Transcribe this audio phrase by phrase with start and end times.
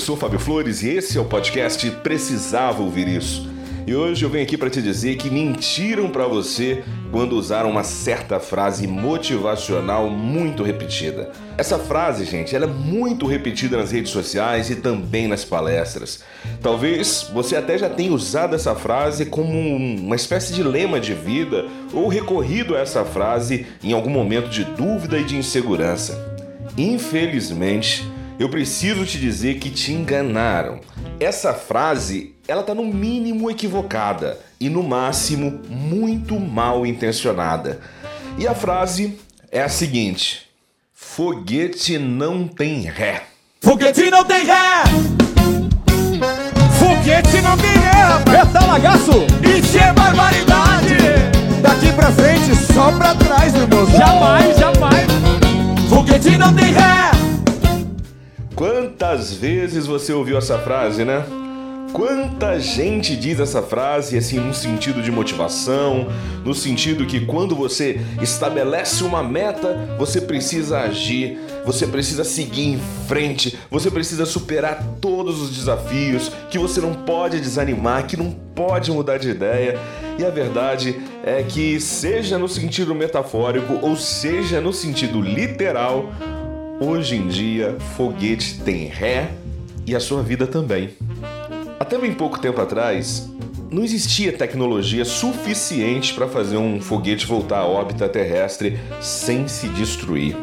[0.00, 3.46] Sou Fábio Flores e esse é o podcast Precisava Ouvir Isso.
[3.86, 6.82] E hoje eu venho aqui para te dizer que mentiram para você
[7.12, 11.30] quando usaram uma certa frase motivacional muito repetida.
[11.58, 16.22] Essa frase, gente, ela é muito repetida nas redes sociais e também nas palestras.
[16.62, 21.66] Talvez você até já tenha usado essa frase como uma espécie de lema de vida
[21.92, 26.38] ou recorrido a essa frase em algum momento de dúvida e de insegurança.
[26.78, 28.09] Infelizmente,
[28.40, 30.80] eu preciso te dizer que te enganaram.
[31.20, 37.82] Essa frase, ela tá no mínimo equivocada e no máximo muito mal intencionada.
[38.38, 39.18] E a frase
[39.52, 40.48] é a seguinte:
[40.94, 43.24] Foguete não tem ré.
[43.60, 44.84] Foguete não tem ré!
[46.78, 48.40] Foguete não tem ré!
[48.40, 49.26] É talagaço!
[49.44, 50.49] Isso é barbaridade!
[59.20, 61.22] Quantas vezes você ouviu essa frase, né?
[61.92, 66.08] Quanta gente diz essa frase assim no sentido de motivação,
[66.42, 72.80] no sentido que quando você estabelece uma meta, você precisa agir, você precisa seguir em
[73.06, 78.90] frente, você precisa superar todos os desafios, que você não pode desanimar, que não pode
[78.90, 79.78] mudar de ideia.
[80.18, 86.10] E a verdade é que seja no sentido metafórico ou seja no sentido literal,
[86.82, 89.32] Hoje em dia, foguete tem ré
[89.86, 90.88] e a sua vida também.
[91.78, 93.28] Até bem pouco tempo atrás,
[93.70, 100.34] não existia tecnologia suficiente para fazer um foguete voltar à órbita terrestre sem se destruir.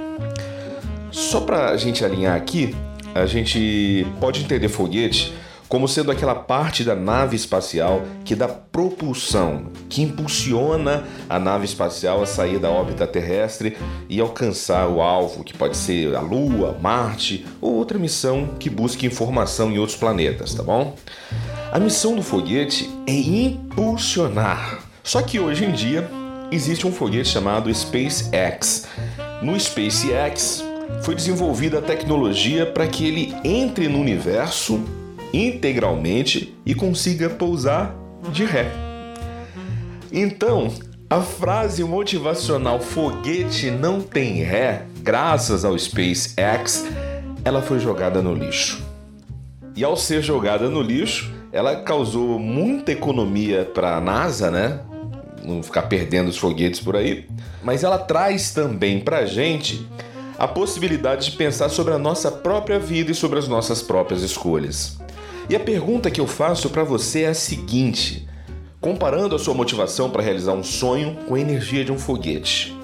[1.10, 2.76] Só para a gente alinhar aqui,
[3.16, 5.34] a gente pode entender foguete
[5.68, 12.22] como sendo aquela parte da nave espacial que dá propulsão, que impulsiona a nave espacial
[12.22, 13.78] a sair da órbita terrestre
[14.10, 19.06] e alcançar o alvo, que pode ser a Lua, Marte ou outra missão que busque
[19.06, 20.96] informação em outros planetas, tá bom?
[21.72, 24.80] A missão do foguete é impulsionar.
[25.04, 26.10] Só que hoje em dia
[26.52, 28.88] existe um foguete chamado SpaceX.
[29.42, 30.64] No SpaceX
[31.04, 34.82] foi desenvolvida a tecnologia para que ele entre no universo
[35.46, 37.96] integralmente e consiga pousar
[38.32, 38.72] de ré.
[40.12, 40.74] Então,
[41.10, 46.86] a frase motivacional foguete não tem ré, graças ao SpaceX,
[47.46, 48.84] ela foi jogada no lixo.
[49.76, 54.82] E ao ser jogada no lixo, ela causou muita economia para a NASA, né?
[55.46, 57.26] Não ficar perdendo os foguetes por aí.
[57.64, 59.88] Mas ela traz também para a gente
[60.38, 64.98] a possibilidade de pensar sobre a nossa própria vida e sobre as nossas próprias escolhas.
[65.50, 68.28] E a pergunta que eu faço para você é a seguinte:
[68.82, 72.78] comparando a sua motivação para realizar um sonho com a energia de um foguete,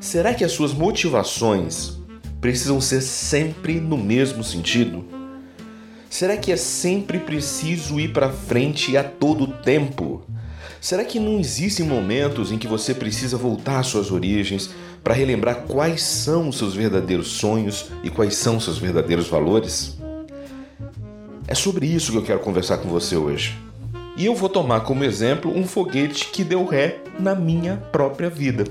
[0.00, 1.98] será que as suas motivações
[2.40, 5.04] precisam ser sempre no mesmo sentido?
[6.10, 10.26] Será que é sempre preciso ir para frente a todo tempo?
[10.80, 14.70] Será que não existem momentos em que você precisa voltar às suas origens
[15.04, 20.01] para relembrar quais são os seus verdadeiros sonhos e quais são os seus verdadeiros valores?
[21.46, 23.58] É sobre isso que eu quero conversar com você hoje.
[24.16, 28.64] E eu vou tomar como exemplo um foguete que deu ré na minha própria vida.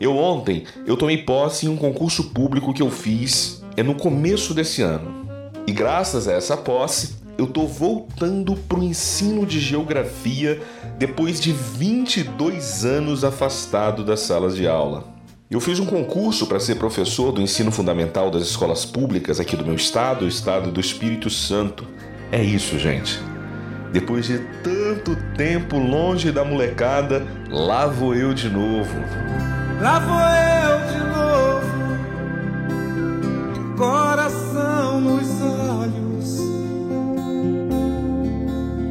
[0.00, 4.52] Eu ontem eu tomei posse em um concurso público que eu fiz é no começo
[4.52, 5.26] desse ano.
[5.66, 10.60] E graças a essa posse, eu tô voltando pro ensino de geografia
[10.98, 15.04] depois de 22 anos afastado das salas de aula.
[15.50, 19.64] Eu fiz um concurso para ser professor do ensino fundamental das escolas públicas aqui do
[19.64, 21.86] meu estado, o estado do Espírito Santo.
[22.32, 23.20] É isso, gente.
[23.92, 28.90] Depois de tanto tempo longe da molecada, lá vou eu de novo.
[29.82, 31.92] Lá vou eu de novo,
[33.76, 36.38] coração nos olhos,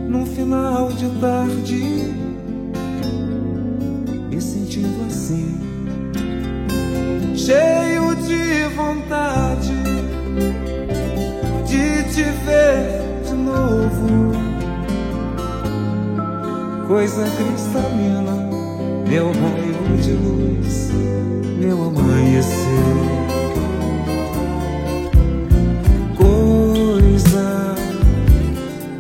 [0.08, 2.14] num final de tarde,
[4.30, 5.58] me sentindo assim,
[7.36, 9.74] cheio de vontade
[11.66, 13.01] de te ver
[16.92, 18.36] coisa cristalina,
[19.08, 20.92] meu raio de luz,
[21.58, 22.58] meu amanhecer.
[26.18, 27.76] Coisa,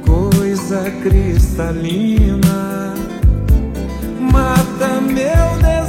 [0.05, 2.93] coisa cristalina,
[4.21, 5.80] mata meu desejo.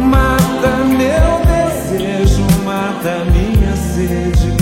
[0.00, 4.52] Mata meu desejo, mata minha sede.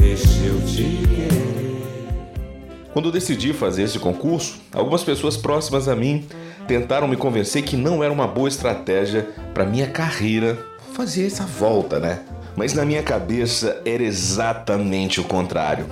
[0.00, 2.06] Deixa eu te querer.
[2.92, 6.26] Quando eu decidi fazer esse concurso, algumas pessoas próximas a mim
[6.66, 10.58] tentaram me convencer que não era uma boa estratégia para minha carreira
[10.92, 12.20] fazer essa volta, né?
[12.56, 15.86] Mas na minha cabeça era exatamente o contrário.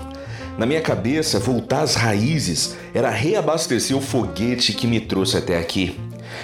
[0.58, 5.96] Na minha cabeça, voltar às raízes era reabastecer o foguete que me trouxe até aqui.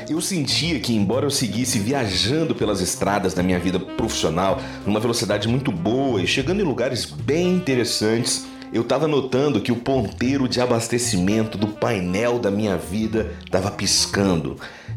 [0.08, 5.48] Eu sentia que, embora eu seguisse viajando pelas estradas da minha vida profissional numa velocidade
[5.48, 10.60] muito boa e chegando em lugares bem interessantes, eu estava notando que o ponteiro de
[10.60, 14.56] abastecimento do painel da minha vida estava piscando.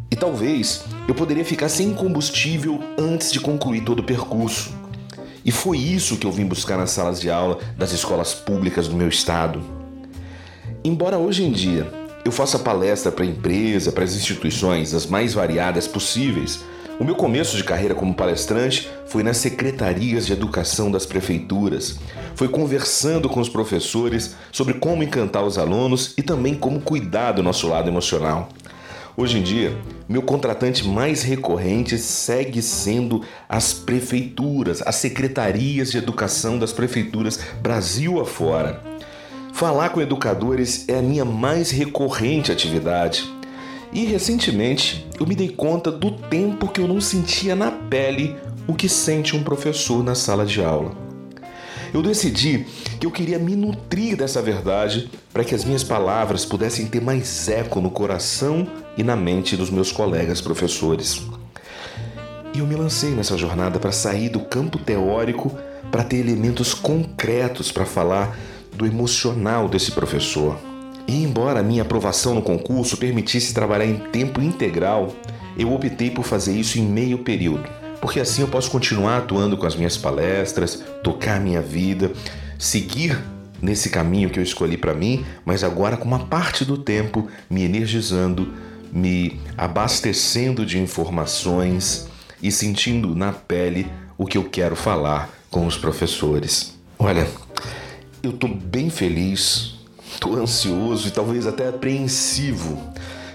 [0.09, 4.73] E talvez eu poderia ficar sem combustível antes de concluir todo o percurso.
[5.45, 8.95] E foi isso que eu vim buscar nas salas de aula das escolas públicas do
[8.95, 9.61] meu estado.
[10.83, 15.87] Embora hoje em dia eu faça palestra para empresa, para as instituições as mais variadas
[15.87, 16.59] possíveis,
[16.99, 21.97] o meu começo de carreira como palestrante foi nas secretarias de educação das prefeituras.
[22.35, 27.41] Foi conversando com os professores sobre como encantar os alunos e também como cuidar do
[27.41, 28.49] nosso lado emocional.
[29.15, 29.77] Hoje em dia,
[30.09, 38.19] meu contratante mais recorrente segue sendo as prefeituras, as secretarias de educação das prefeituras Brasil
[38.19, 38.96] afora.
[39.57, 43.27] Falar com educadores é a minha mais recorrente atividade.
[43.91, 48.35] E recentemente eu me dei conta do tempo que eu não sentia na pele
[48.67, 50.91] o que sente um professor na sala de aula.
[51.91, 52.67] Eu decidi
[52.99, 57.49] que eu queria me nutrir dessa verdade para que as minhas palavras pudessem ter mais
[57.49, 61.23] eco no coração e na mente dos meus colegas professores.
[62.53, 65.51] E eu me lancei nessa jornada para sair do campo teórico
[65.91, 68.37] para ter elementos concretos para falar
[68.77, 70.57] do emocional desse professor.
[71.07, 75.13] E embora a minha aprovação no concurso permitisse trabalhar em tempo integral,
[75.57, 77.67] eu optei por fazer isso em meio período,
[77.99, 82.11] porque assim eu posso continuar atuando com as minhas palestras, tocar minha vida,
[82.59, 83.17] seguir
[83.61, 87.63] nesse caminho que eu escolhi para mim, mas agora com uma parte do tempo me
[87.63, 88.53] energizando,
[88.91, 92.07] me abastecendo de informações
[92.43, 93.87] e sentindo na pele
[94.17, 96.77] o que eu quero falar com os professores.
[96.99, 97.27] Olha,
[98.23, 99.77] eu tô bem feliz
[100.17, 102.81] Estou ansioso e talvez até apreensivo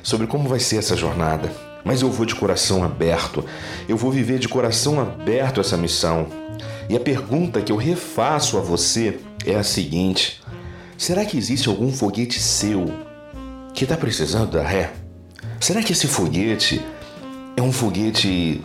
[0.02, 1.52] sobre como vai ser essa jornada.
[1.84, 3.44] Mas eu vou de coração aberto.
[3.88, 6.26] Eu vou viver de coração aberto essa missão.
[6.88, 10.43] E a pergunta que eu refaço a você é a seguinte:
[10.99, 12.87] será que existe algum foguete seu
[13.75, 14.93] que está precisando da ré?
[15.61, 16.81] Será que esse foguete
[17.56, 18.61] é um foguete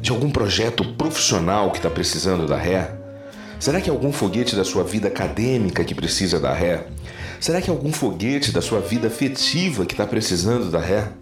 [0.00, 3.01] de algum projeto profissional que está precisando da ré?
[3.62, 6.84] Será que é algum foguete da sua vida acadêmica que precisa da ré?
[7.38, 11.12] Será que é algum foguete da sua vida afetiva que está precisando da ré?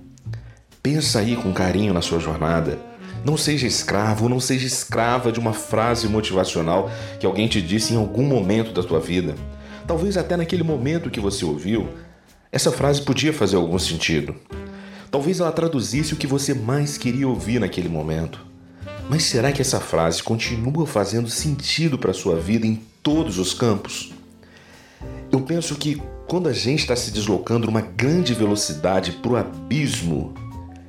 [0.83, 2.79] Pensa aí com carinho na sua jornada.
[3.27, 6.91] Não seja escravo, não seja escrava de uma frase motivacional
[7.21, 9.35] que alguém te disse em algum momento da tua vida.
[9.87, 11.91] Talvez até naquele momento que você ouviu,
[12.51, 14.35] essa frase podia fazer algum sentido.
[15.11, 18.50] Talvez ela traduzisse o que você mais queria ouvir naquele momento.
[19.11, 23.53] Mas será que essa frase continua fazendo sentido para a sua vida em todos os
[23.53, 24.13] campos?
[25.33, 30.33] Eu penso que quando a gente está se deslocando numa grande velocidade para o abismo,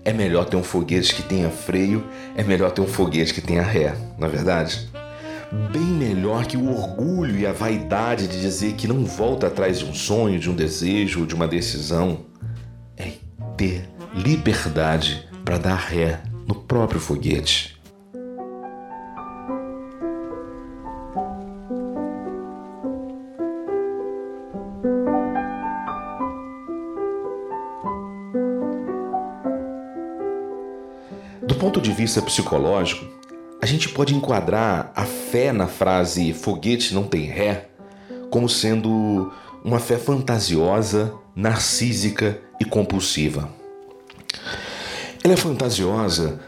[0.06, 2.06] é melhor ter um foguete que tenha freio,
[2.38, 4.88] é melhor ter um foguete que tenha ré, na é verdade?
[5.72, 9.86] Bem melhor que o orgulho e a vaidade de dizer que não volta atrás de
[9.86, 12.20] um sonho, de um desejo, de uma decisão.
[12.96, 13.14] É
[13.58, 17.81] ter liberdade para dar ré no próprio foguete.
[32.02, 33.06] Vista psicológico,
[33.62, 37.68] a gente pode enquadrar a fé na frase foguete não tem ré
[38.32, 39.32] como sendo
[39.64, 43.50] uma fé fantasiosa, narcísica e compulsiva.
[45.24, 46.40] Ela é fantasiosa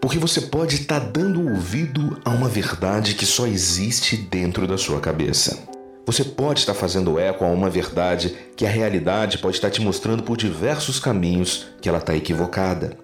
[0.00, 4.78] porque você pode estar tá dando ouvido a uma verdade que só existe dentro da
[4.78, 5.58] sua cabeça.
[6.06, 9.74] Você pode estar tá fazendo eco a uma verdade que a realidade pode estar tá
[9.74, 12.96] te mostrando por diversos caminhos que ela está equivocada.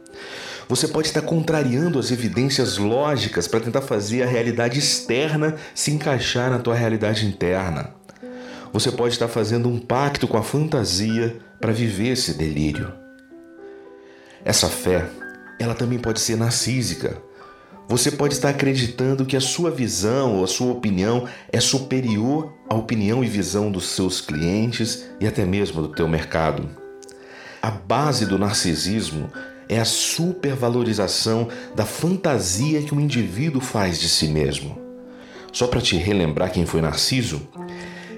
[0.68, 6.50] Você pode estar contrariando as evidências lógicas para tentar fazer a realidade externa se encaixar
[6.50, 7.94] na tua realidade interna.
[8.72, 12.90] você pode estar fazendo um pacto com a fantasia para viver esse delírio.
[14.44, 15.06] Essa fé,
[15.58, 17.16] ela também pode ser narcísica.
[17.86, 22.74] Você pode estar acreditando que a sua visão ou a sua opinião é superior à
[22.74, 26.68] opinião e visão dos seus clientes e até mesmo do teu mercado.
[27.60, 29.30] A base do narcisismo
[29.72, 34.78] é a supervalorização da fantasia que o indivíduo faz de si mesmo.
[35.50, 37.40] Só para te relembrar quem foi Narciso,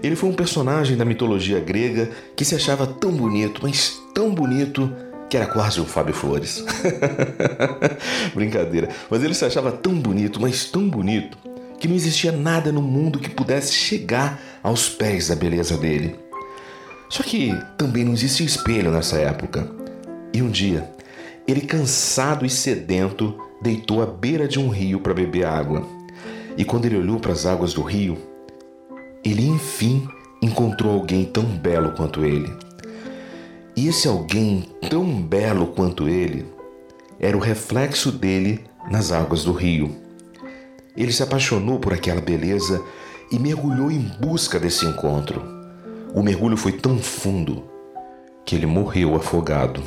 [0.02, 4.92] ele foi um personagem da mitologia grega que se achava tão bonito, mas tão bonito,
[5.30, 6.64] que era quase um Fábio Flores.
[8.34, 8.88] Brincadeira.
[9.08, 11.38] Mas ele se achava tão bonito, mas tão bonito,
[11.78, 16.16] que não existia nada no mundo que pudesse chegar aos pés da beleza dele.
[17.08, 19.70] Só que também não existia espelho nessa época.
[20.32, 20.92] E um dia,
[21.46, 25.86] ele, cansado e sedento, deitou à beira de um rio para beber água.
[26.56, 28.16] E quando ele olhou para as águas do rio,
[29.24, 30.06] ele enfim
[30.40, 32.50] encontrou alguém tão belo quanto ele.
[33.76, 36.46] E esse alguém tão belo quanto ele
[37.18, 39.96] era o reflexo dele nas águas do rio.
[40.96, 42.82] Ele se apaixonou por aquela beleza
[43.32, 45.42] e mergulhou em busca desse encontro.
[46.14, 47.64] O mergulho foi tão fundo
[48.44, 49.82] que ele morreu afogado.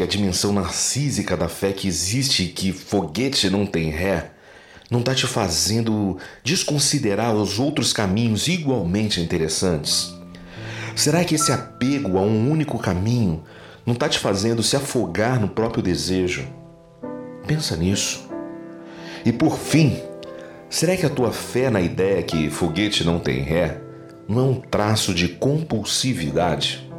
[0.00, 4.30] Que a dimensão narcísica da fé que existe que foguete não tem ré
[4.90, 10.10] não está te fazendo desconsiderar os outros caminhos igualmente interessantes?
[10.96, 13.44] Será que esse apego a um único caminho
[13.84, 16.48] não está te fazendo se afogar no próprio desejo?
[17.46, 18.26] Pensa nisso.
[19.22, 20.00] E por fim,
[20.70, 23.82] será que a tua fé na ideia que foguete não tem ré
[24.26, 26.89] não é um traço de compulsividade?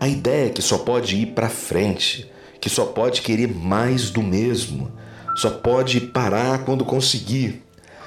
[0.00, 4.22] A ideia é que só pode ir para frente, que só pode querer mais do
[4.22, 4.92] mesmo,
[5.36, 7.62] só pode parar quando conseguir.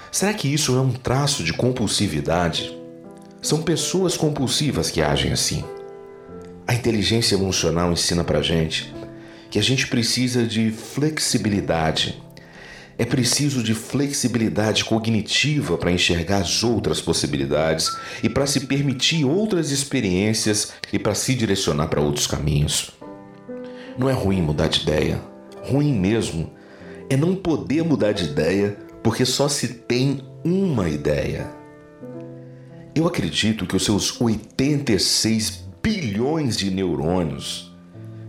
[0.10, 2.78] Será que isso é um traço de compulsividade?
[3.42, 5.64] São pessoas compulsivas que agem assim.
[6.66, 8.94] A inteligência emocional ensina pra gente
[9.50, 12.22] que a gente precisa de flexibilidade
[13.02, 19.72] é preciso de flexibilidade cognitiva para enxergar as outras possibilidades e para se permitir outras
[19.72, 22.92] experiências e para se direcionar para outros caminhos.
[23.98, 25.20] Não é ruim mudar de ideia.
[25.64, 26.54] Ruim mesmo
[27.10, 31.50] é não poder mudar de ideia porque só se tem uma ideia.
[32.94, 37.76] Eu acredito que os seus 86 bilhões de neurônios,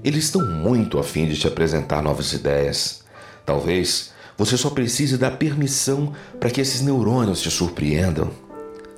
[0.02, 3.04] eles estão muito a fim de te apresentar novas ideias.
[3.44, 4.11] Talvez
[4.44, 8.28] você só precisa dar permissão para que esses neurônios te surpreendam.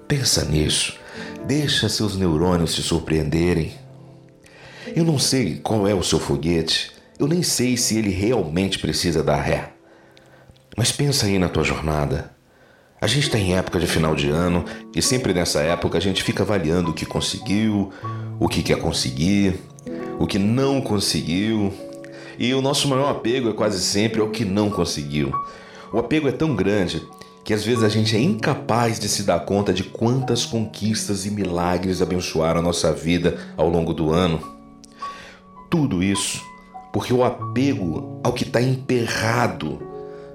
[0.08, 0.96] Pensa nisso.
[1.46, 3.74] Deixa seus neurônios te surpreenderem.
[4.96, 6.92] Eu não sei qual é o seu foguete.
[7.18, 9.74] Eu nem sei se ele realmente precisa dar ré.
[10.78, 12.30] Mas pensa aí na tua jornada.
[12.98, 14.64] A gente está em época de final de ano
[14.96, 17.92] e sempre nessa época a gente fica avaliando o que conseguiu,
[18.40, 19.60] o que quer conseguir,
[20.18, 21.70] o que não conseguiu
[22.38, 25.32] e o nosso maior apego é quase sempre ao que não conseguiu.
[25.92, 27.02] O apego é tão grande
[27.44, 31.30] que às vezes a gente é incapaz de se dar conta de quantas conquistas e
[31.30, 34.40] milagres abençoaram a nossa vida ao longo do ano.
[35.70, 36.42] Tudo isso
[36.92, 39.80] porque o apego ao que está emperrado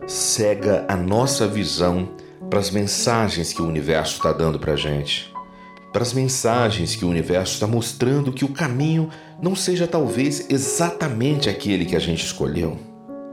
[0.05, 2.09] cega a nossa visão
[2.49, 5.33] para as mensagens que o universo está dando para gente
[5.91, 9.09] para as mensagens que o universo está mostrando que o caminho
[9.41, 12.77] não seja talvez exatamente aquele que a gente escolheu.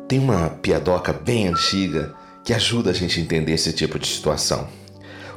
[0.09, 4.69] Tem uma piadoca bem antiga que ajuda a gente a entender esse tipo de situação.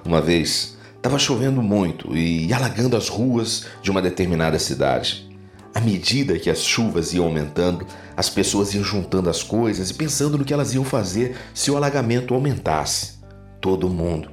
[0.06, 5.28] Uma vez, estava chovendo muito e alagando as ruas de uma determinada cidade.
[5.74, 7.86] À medida que as chuvas iam aumentando,
[8.16, 11.78] as pessoas iam juntando as coisas e pensando no que elas iam fazer se o
[11.78, 13.20] alagamento aumentasse.
[13.60, 14.30] Todo mundo,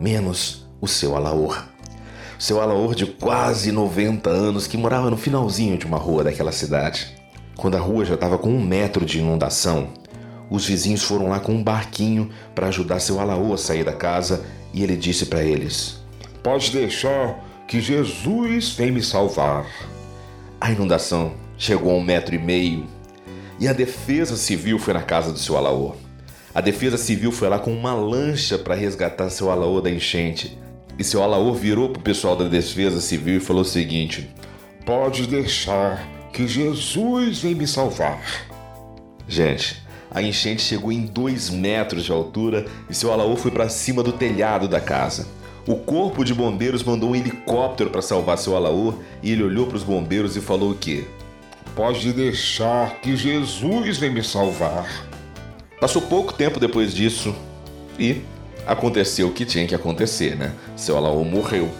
[0.00, 1.73] menos o seu Alaor
[2.38, 7.14] seu Alaor de quase 90 anos que morava no finalzinho de uma rua daquela cidade.
[7.56, 9.88] Quando a rua já estava com um metro de inundação,
[10.50, 14.44] os vizinhos foram lá com um barquinho para ajudar seu Alaor a sair da casa
[14.72, 16.00] e ele disse para eles:
[16.42, 17.38] Pode deixar
[17.68, 19.66] que Jesus vem me salvar.
[20.60, 22.86] A inundação chegou a um metro e meio
[23.60, 25.94] e a defesa civil foi na casa do seu Alaor.
[26.52, 30.58] A defesa civil foi lá com uma lancha para resgatar seu Alaor da enchente
[30.98, 34.28] e seu Alaor virou para o pessoal da Defesa Civil e falou o seguinte:
[34.84, 38.20] Pode deixar que Jesus vem me salvar.
[39.26, 44.02] Gente, a enchente chegou em dois metros de altura e seu Alaor foi para cima
[44.02, 45.26] do telhado da casa.
[45.66, 49.76] o corpo de bombeiros mandou um helicóptero para salvar seu Alaor e ele olhou para
[49.76, 51.04] os bombeiros e falou o quê?
[51.74, 55.08] Pode deixar que Jesus vem me salvar.
[55.80, 57.34] Passou pouco tempo depois disso
[57.98, 58.22] e
[58.66, 60.52] aconteceu o que tinha que acontecer, né?
[60.76, 61.70] Seu Alaor morreu.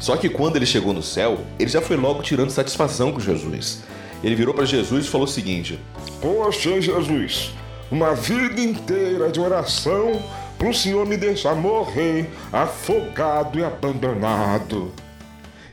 [0.00, 3.82] Só que quando ele chegou no céu, ele já foi logo tirando satisfação com Jesus.
[4.22, 5.78] Ele virou para Jesus e falou o seguinte:
[6.20, 7.52] Poxa, Jesus,
[7.90, 10.22] uma vida inteira de oração
[10.58, 14.92] para o Senhor me deixar morrer afogado e abandonado.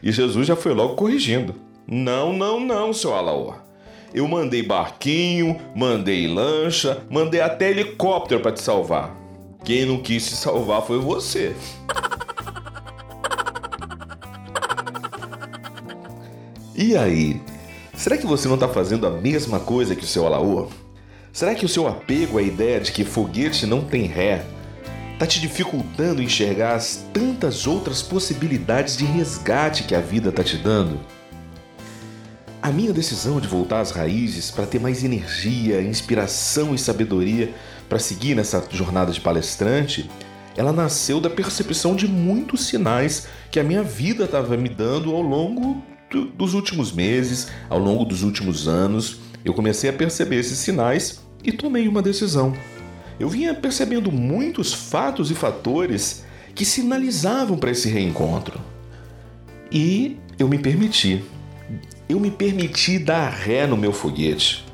[0.04, 1.56] E Jesus já foi logo corrigindo.
[1.88, 3.56] Não, não, não, seu Alaor.
[4.14, 9.21] Eu mandei barquinho, mandei lancha, mandei até helicóptero para te salvar.
[9.64, 11.56] Quem não quis se salvar foi você.
[16.76, 17.40] E aí?
[17.96, 20.70] Será que você não está fazendo a mesma coisa que o seu Alaor?
[21.32, 24.44] Será que o seu apego à ideia de que foguete não tem ré
[25.14, 30.58] está te dificultando enxergar as tantas outras possibilidades de resgate que a vida está te
[30.58, 31.00] dando?
[32.60, 37.54] A minha decisão de voltar às raízes para ter mais energia, inspiração e sabedoria
[37.92, 40.10] para seguir nessa jornada de palestrante,
[40.56, 45.22] ela nasceu da percepção de muitos sinais que a minha vida estava me dando ao
[45.22, 49.20] longo do, dos últimos meses, ao longo dos últimos anos.
[49.44, 52.54] Eu comecei a perceber esses sinais e tomei uma decisão.
[53.20, 56.24] Eu vinha percebendo muitos fatos e fatores
[56.56, 58.58] que sinalizavam para esse reencontro.
[59.70, 61.26] E eu me permiti.
[62.08, 64.66] Eu me permiti dar ré no meu foguete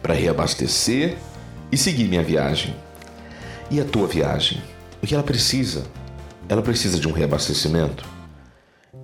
[0.00, 1.16] para reabastecer
[1.72, 2.76] e seguir minha viagem.
[3.70, 4.62] E a tua viagem?
[5.02, 5.84] O que ela precisa?
[6.46, 8.04] Ela precisa de um reabastecimento?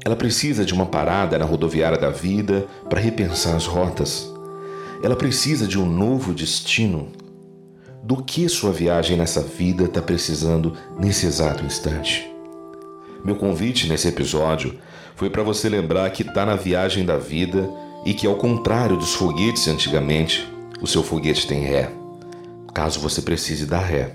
[0.05, 4.31] Ela precisa de uma parada na rodoviária da vida para repensar as rotas.
[5.03, 7.11] Ela precisa de um novo destino.
[8.03, 12.31] Do que sua viagem nessa vida está precisando nesse exato instante?
[13.25, 14.79] Meu convite nesse episódio
[15.17, 17.69] foi para você lembrar que está na viagem da vida
[18.05, 20.47] e que, ao contrário dos foguetes antigamente,
[20.81, 21.98] o seu foguete tem ré.
[22.79, 24.13] Caso você precise dar ré.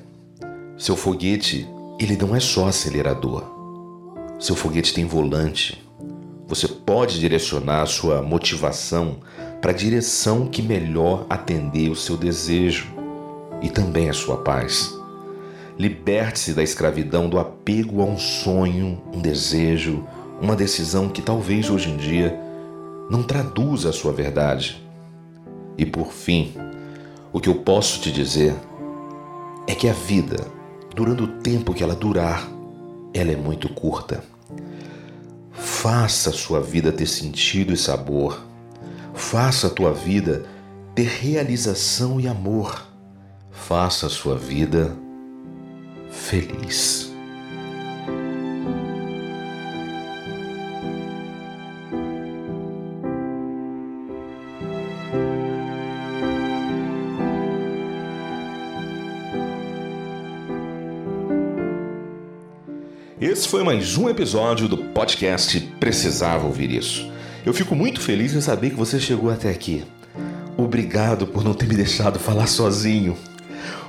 [0.78, 1.68] Seu foguete,
[2.00, 3.44] ele não é só acelerador.
[4.40, 5.86] Seu foguete tem volante.
[6.48, 9.18] Você pode direcionar sua motivação
[9.62, 12.88] para a direção que melhor atender o seu desejo
[13.62, 14.98] e também a sua paz.
[15.78, 20.08] Liberte-se da escravidão do apego a um sonho, um desejo,
[20.42, 22.40] uma decisão que talvez hoje em dia
[23.10, 24.82] não traduza a sua verdade.
[25.78, 26.54] E por fim,
[27.34, 28.56] o que eu posso te dizer
[29.68, 30.46] é que a vida,
[30.96, 32.48] durando o tempo que ela durar,
[33.12, 34.24] ela é muito curta.
[35.52, 38.46] Faça a sua vida ter sentido e sabor.
[39.16, 40.46] Faça a tua vida
[40.94, 42.88] ter realização e amor.
[43.50, 44.96] Faça a sua vida
[46.12, 47.13] feliz.
[63.24, 67.10] Esse foi mais um episódio do podcast Precisava Ouvir Isso.
[67.46, 69.86] Eu fico muito feliz em saber que você chegou até aqui.
[70.58, 73.16] Obrigado por não ter me deixado falar sozinho.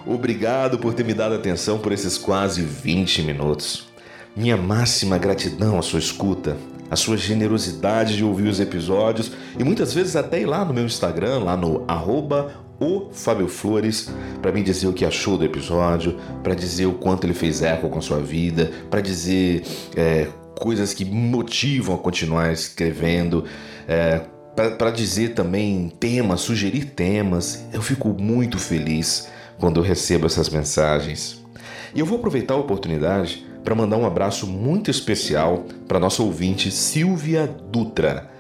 [0.07, 3.89] Obrigado por ter me dado atenção por esses quase 20 minutos.
[4.37, 6.57] Minha máxima gratidão à sua escuta,
[6.89, 10.85] à sua generosidade de ouvir os episódios e muitas vezes até ir lá no meu
[10.85, 14.11] Instagram, lá no arroba o Fábio Flores,
[14.43, 17.89] para me dizer o que achou do episódio, para dizer o quanto ele fez eco
[17.89, 19.65] com sua vida, para dizer
[19.97, 23.45] é, coisas que motivam a continuar escrevendo,
[23.87, 24.21] é,
[24.55, 27.65] para dizer também temas, sugerir temas.
[27.73, 31.43] Eu fico muito feliz quando eu recebo essas mensagens.
[31.95, 36.71] E eu vou aproveitar a oportunidade para mandar um abraço muito especial para nossa ouvinte
[36.71, 38.34] Silvia Dutra.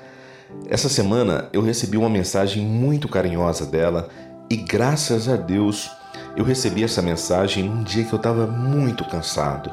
[0.69, 4.09] Essa semana eu recebi uma mensagem muito carinhosa dela
[4.51, 5.90] e graças a Deus
[6.37, 9.71] eu recebi essa mensagem num dia que eu estava muito cansado.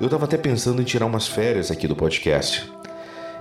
[0.00, 2.72] Eu estava até pensando em tirar umas férias aqui do podcast.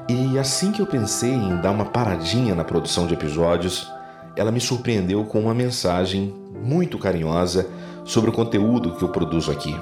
[0.09, 3.91] E assim que eu pensei em dar uma paradinha na produção de episódios,
[4.35, 7.67] ela me surpreendeu com uma mensagem muito carinhosa
[8.03, 9.75] sobre o conteúdo que eu produzo aqui.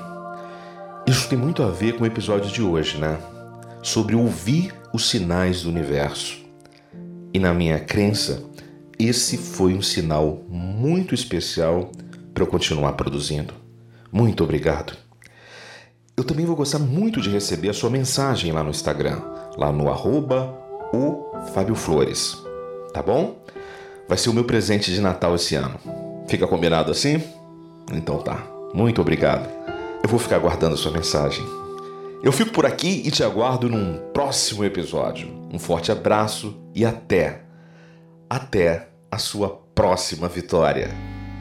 [1.06, 3.18] Isso tem muito a ver com o episódio de hoje, né?
[3.82, 6.45] Sobre ouvir os sinais do universo.
[7.36, 8.46] E na minha crença,
[8.98, 11.92] esse foi um sinal muito especial
[12.34, 13.54] para eu continuar produzindo.
[14.10, 14.94] Muito obrigado.
[16.16, 19.22] Eu também vou gostar muito de receber a sua mensagem lá no Instagram,
[19.58, 20.58] lá no arroba
[21.76, 22.38] Flores.
[22.94, 23.44] Tá bom?
[24.08, 25.78] Vai ser o meu presente de Natal esse ano.
[26.30, 27.22] Fica combinado assim?
[27.92, 28.48] Então tá.
[28.74, 29.50] Muito obrigado.
[30.02, 31.46] Eu vou ficar guardando a sua mensagem.
[32.24, 35.45] Eu fico por aqui e te aguardo num próximo episódio.
[35.56, 37.44] Um forte abraço e até,
[38.30, 40.90] até a sua próxima vitória.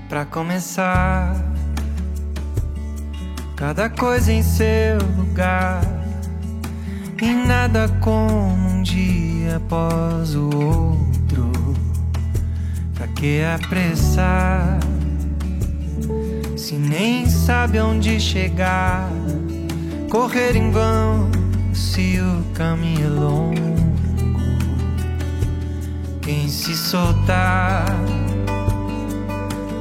[0.09, 1.35] Pra começar,
[3.57, 5.83] cada coisa em seu lugar
[7.21, 11.51] e nada como um dia após o outro.
[12.95, 14.79] Pra que apressar
[16.57, 19.11] se nem sabe onde chegar?
[20.09, 21.29] Correr em vão
[21.73, 23.94] se o caminho é longo.
[26.25, 27.85] Quem se soltar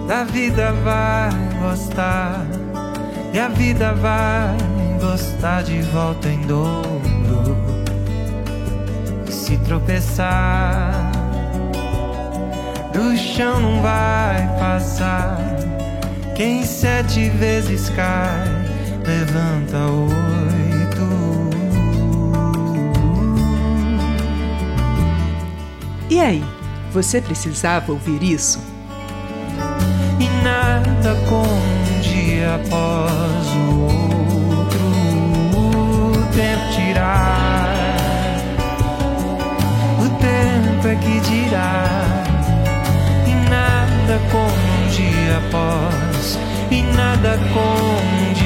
[0.05, 2.45] da vida vai gostar
[3.33, 4.57] e a vida vai
[4.99, 7.55] gostar de volta em dobro.
[9.25, 10.91] E se tropeçar,
[12.91, 15.39] do chão não vai passar.
[16.35, 18.43] Quem sete vezes cai,
[19.07, 20.42] levanta oito.
[26.09, 26.43] E aí,
[26.91, 28.59] você precisava ouvir isso?
[30.19, 34.79] E nada como um dia após o outro.
[35.57, 37.67] O tempo tirar,
[39.99, 41.85] o tempo é que dirá.
[43.25, 46.37] E nada como um dia após,
[46.69, 48.42] e nada como um dia